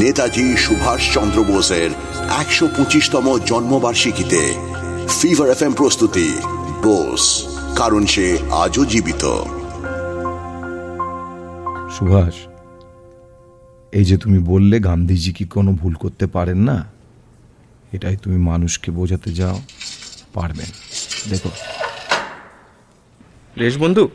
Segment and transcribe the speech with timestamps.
[0.00, 1.90] নেতাজি সুভাষ চন্দ্র বোসের
[2.38, 4.54] একশো পঁচিশতম জন্মবার্ষিকীতে
[5.20, 6.28] ফিভার এফ প্রস্তুতি
[6.82, 7.44] বোস
[7.76, 9.24] কারণ সে আজও জীবিত।
[11.98, 12.34] সুভাষ
[13.92, 16.84] এই যে তুমি বললে গান্ধীজি কি কোনো ভুল করতে পারেন না
[17.92, 19.62] এটাই তুমি মানুষকে বোঝাতে যাও
[20.34, 20.70] পারবেন।
[21.30, 21.50] দেখো।
[23.58, 24.08] দেশবন্ধু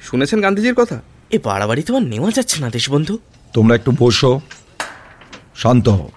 [0.00, 1.00] শুনেছেন গান্ধীজির কথা?
[1.30, 3.18] এ বাড়াবাড়ি তো আর নেওয়া যাচ্ছে না দেশবন্ধু
[3.52, 4.40] তোমরা একটু বসো।
[5.54, 6.10] শান্ত হও।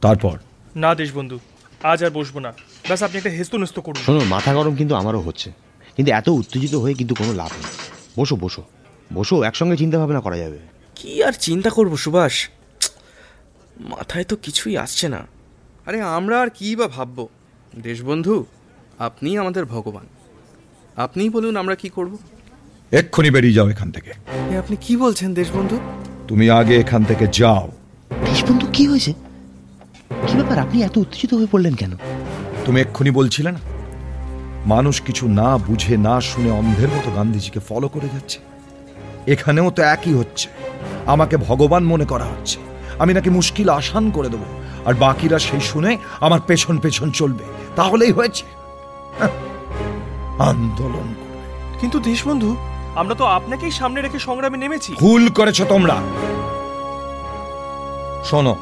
[0.00, 0.38] তারপর?
[0.76, 1.38] না দেশবন্ধু
[1.82, 2.52] আজ আর বসবো না।
[2.86, 5.52] ব্যাস আপনি একটা হেস্ত নেস্ত করুন। শোনো মাথা গরম কিন্তু আমারও হচ্ছে।
[5.96, 7.64] কিন্তু এত উত্তেজিত হয়ে কিন্তু কোনো লাভ নেই।
[8.22, 8.62] বসো বসো।
[9.14, 10.58] বসো একসঙ্গে চিন্তা ভাবনা করা যাবে।
[10.94, 12.48] কি আর চিন্তা করব সুভাষ?
[13.80, 15.26] মাথায় তো কিছুই আসছে না।
[15.86, 17.28] আরে আমরা আর কী বা ভাববো?
[17.82, 18.46] দেশবন্ধু
[18.98, 20.06] আপনি আমাদের ভগবান।
[20.96, 22.18] আপনিই বলুন আমরা কি করব?
[22.92, 24.12] এক্ষুনি বেরিয়ে যাও এখান থেকে।
[24.50, 25.80] এ আপনি কি বলছেন দেশবন্ধু?
[26.28, 27.72] তুমি আগে এখান থেকে যাও।
[28.38, 29.12] দেশবন্ধু কি হয়েছে?
[30.26, 30.58] কি ব্যাপার?
[30.58, 31.92] আপনি এত উত্তেজিত হয়ে পড়লেন কেন?
[32.64, 33.58] তুমি এক্ষুনি বলছিলে না?
[34.66, 38.38] মানুষ কিছু না বুঝে না শুনে অন্ধের মতো গান্ধীজিকে ফলো করে যাচ্ছে।
[39.26, 40.48] এখানেও তো একই হচ্ছে।
[41.06, 42.58] আমাকে ভগবান মনে করা হচ্ছে।
[42.98, 44.44] আমি নাকি মুশকিল আসান করে দেবো।
[44.84, 47.44] আর বাকিরা সেই শুনে আমার পেছন পেছন চলবে।
[47.76, 48.44] তাহলেই হয়েছে।
[49.20, 49.30] হাহ,
[50.42, 52.56] আন্দোলন করবে। কিন্তু দেশবন্ধু
[52.94, 55.96] আমরা তো আপনাকেই সামনে রেখে সংগ্রামে নেমেছি। ভুল করেছ তোমরা।
[58.28, 58.54] শোনো,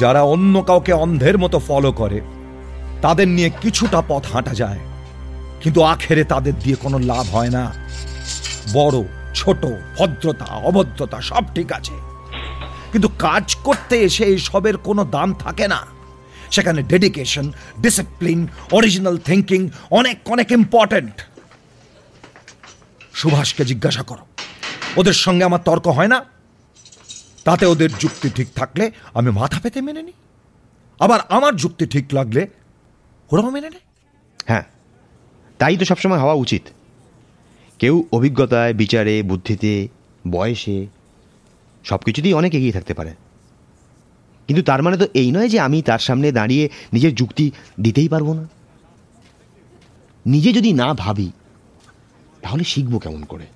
[0.00, 2.18] যারা অন্য কাউকে অন্ধের মতো ফলো করে,
[3.04, 4.80] তাদের নিয়ে কিছুটা পথ হাঁটা যায়,
[5.62, 7.64] কিন্তু আখেরে তাদের দিয়ে কোনো লাভ হয় না।
[8.76, 8.98] বড়,
[9.38, 9.62] ছোট,
[9.96, 11.96] ভদ্রতা, অভদ্রতা সব ঠিক আছে।
[12.92, 15.80] কিন্তু কাজ করতে এসে এসবের কোনো দাম থাকে না।
[16.54, 17.46] সেখানে ডেডিকেশন
[17.84, 18.40] ডিসিপ্লিন
[18.76, 19.60] অরিজিনাল থিঙ্কিং
[19.98, 21.16] অনেক অনেক ইম্পর্ট্যান্ট
[23.20, 24.24] সুভাষকে জিজ্ঞাসা করো,
[25.00, 26.18] ওদের সঙ্গে আমার তর্ক হয় না?
[27.46, 30.12] তাতে ওদের যুক্তি ঠিক থাকলে আমি মাথা পেতে মেনে নিই।
[30.98, 32.42] আবার আমার যুক্তি ঠিক লাগলে
[33.32, 33.84] ওরাও মেনে নেয়।
[34.46, 34.64] হ্যাঁ
[35.58, 36.62] তাই তো সবসময় হওয়া উচিত।
[37.78, 39.88] কেউ অভিজ্ঞতায় বিচারে বুদ্ধিতে
[40.30, 40.86] বয়সে
[41.84, 43.12] সব কিছুতেই অনেক এগিয়ে থাকতে পারে।
[44.46, 48.32] কিন্তু তার মানে তো এই নয় যে আমি তার সামনে দাঁড়িয়ে নিজের যুক্তি দিতেই পারব
[48.32, 48.44] না।
[50.26, 51.30] নিজে যদি না ভাবি
[52.42, 53.46] তাহলে শিখব কেমন করে?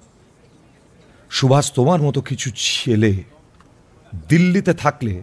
[1.31, 3.12] সুভাষ তোমার মতো কিছু ছেলে
[4.28, 5.22] দিল্লিতে থাকলে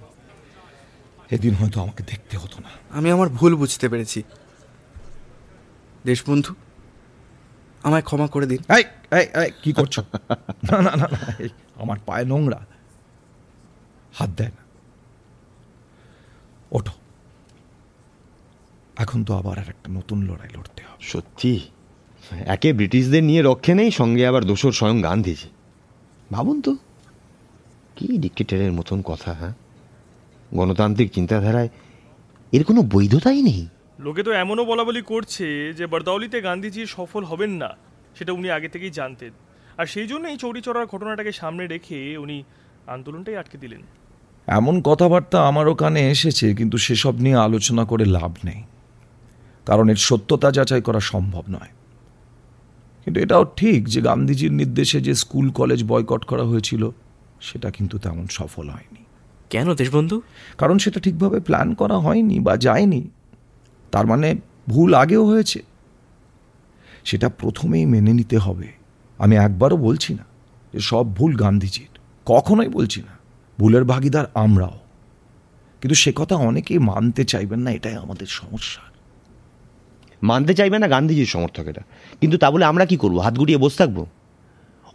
[1.31, 4.23] এদিন হয়তো আমাকে দেখতে হতো না। আমি আমার ভুল বুঝতে পেরেছি।
[6.05, 6.55] দেশবন্ধু
[7.83, 8.83] আমায় ক্ষমা করে দিন। এই
[9.17, 9.99] এই এই কি করছ?
[9.99, 11.09] না না না
[11.75, 12.65] আমার পায়ে নোংরা।
[14.13, 14.63] হাত দেয় না।
[16.71, 16.91] ওঠো।
[18.97, 21.59] এখন তো আবার আর একটা নতুন লড়াই লড়তে হবে। সত্যি?
[22.31, 25.49] একে ব্রিটিশদের নিয়ে রক্ষে নেই সঙ্গে আবার দোসর স্বয়ং গান্ধীজি।
[26.31, 26.75] ভাবুন তো।
[27.97, 29.53] কি ডিক্টেটারের মতন কথা হ্যাঁ?
[30.53, 31.69] গণতান্ত্রিক চিন্তাধারায়
[32.51, 33.67] এর কোনো বৈধতাই নেই।
[33.99, 37.69] লোকে তো এমনও বলা বলি করছে যে বরদাউলিতে গান্ধীজি সফল হবেন না
[38.15, 39.31] সেটা উনি আগে থেকেই জানতেন।
[39.77, 42.43] আর সেই জন্য এই চৌরি চড়ার ঘটনাটাকে সামনে রেখে উনি
[42.87, 43.81] আন্দোলনটাই আটকে দিলেন।
[44.47, 48.63] এমন কথাবার্তা আমারও কানে এসেছে কিন্তু সেসব নিয়ে আলোচনা করে লাভ নেই।
[49.65, 51.71] কারণ এর সত্যতা যাচাই করা সম্ভব নয়।
[53.05, 56.91] কিন্তু এটাও ঠিক যে গান্ধীজির নির্দেশে যে স্কুল কলেজ বয়কট করা হয়েছিল
[57.41, 59.03] সেটা কিন্তু তেমন সফল হয়নি।
[59.49, 60.21] কেন দেশবন্ধু?
[60.57, 63.09] কারণ সেটা ঠিকভাবে প্ল্যান করা হয়নি বা যায়নি।
[63.91, 64.35] তার মানে
[64.69, 65.59] ভুল আগেও হয়েছে।
[67.05, 68.67] সেটা প্রথমেই মেনে নিতে হবে।
[69.17, 70.25] আমি একবারও বলছি না
[70.73, 73.17] যে সব ভুল গান্ধীজির। কখনোই বলছি না।
[73.59, 74.79] ভুলের ভাগিদার আমরাও।
[75.81, 78.81] কিন্তু সে কথা অনেকেই মানতে চাইবেন না এটাই আমাদের সমস্যা।
[80.23, 81.81] মানতে চাইবে না গান্ধীজির সমর্থকেরা
[82.21, 83.19] কিন্তু তা বলে আমরা কি করব?
[83.19, 84.05] হাত গুটিয়ে বসে থাকব?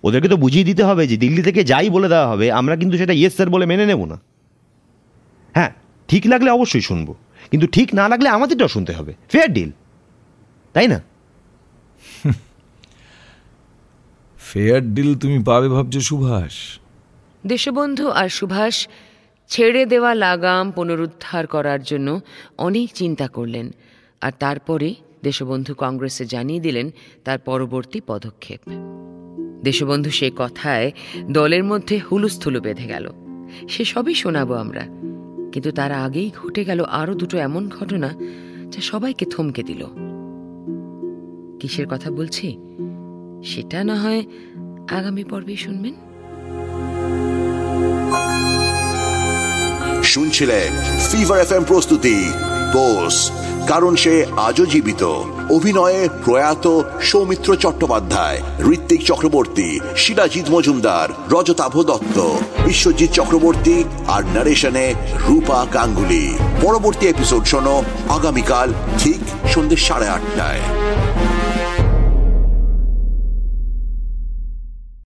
[0.03, 3.13] ওদেরকে তো বুঝিয়ে দিতে হবে যে দিল্লি থেকে যাই বলে দেওয়া হবে আমরা কিন্তু সেটা
[3.13, 4.21] ইয়েস স্যার বলে মেনে নেব না।
[5.55, 5.71] হ্যাঁ
[6.09, 7.15] ঠিক লাগলে অবশ্যই শুনব
[7.51, 9.71] কিন্তু ঠিক না লাগলে আমাদেরটাও শুনতে হবে। ফেয়ার ডিল
[10.75, 11.01] তাই না?
[14.41, 16.79] ফেয়ার ডিল তুমি পাবে ভাবছ সুভাষ।
[17.47, 18.89] দেশবন্ধু আর সুভাষ
[19.49, 22.21] ছেড়ে দেওয়া লাগাম পুনরুদ্ধার করার জন্য
[22.59, 23.71] অনেক চিন্তা করলেন
[24.21, 26.91] আর তারপরে দেশবন্ধু কংগ্রেসে জানিয়ে দিলেন
[27.25, 28.61] তার পরবর্তী পদক্ষেপ।
[29.63, 30.93] দেশবন্ধু সে কথায়
[31.31, 33.11] দলের মধ্যে হুলুস্থুলু বেঁধে গেল।
[33.69, 34.87] সে সবই শোনাবো আমরা।
[35.53, 38.09] কিন্তু তার আগেই ঘটে গেল আরও দুটো এমন ঘটনা
[38.71, 39.87] যা সবাইকে থমকে দিল।
[41.61, 42.59] কিসের কথা বলছি?
[43.45, 44.25] সেটা না হয়
[44.91, 45.95] আগামী পর্বে শুনবেন।
[50.03, 50.73] শুনছিলেন
[51.13, 52.31] ফিভার এফ প্রস্তুতি।
[52.75, 53.17] বোস,
[53.71, 54.15] কারণ সে
[54.49, 55.03] আজও জীবিত।
[55.57, 56.65] অভিনয়ে প্রয়াত
[57.01, 58.39] সৌমিত্র চট্টোপাধ্যায়,
[58.75, 62.17] ঋত্বিক চক্রবর্তী শিলাজিৎ মজুমদার, রজতাভ দত্ত,
[62.67, 63.77] বিশ্বজিৎ চক্রবর্তী
[64.15, 64.87] আর নারেশনে
[65.29, 66.25] রূপা গাঙ্গুলি।
[66.63, 67.75] পরবর্তী এপিসোড শোনো
[68.09, 69.21] আগামীকাল ঠিক
[69.55, 70.63] সন্ধ্যে সাড়ে আটটায়।